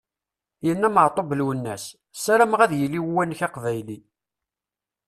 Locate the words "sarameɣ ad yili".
2.23-2.99